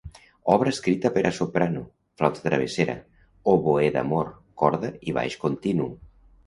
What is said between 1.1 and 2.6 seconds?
per a soprano, flauta